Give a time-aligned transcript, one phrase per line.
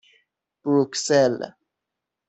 [0.61, 1.39] بروکسل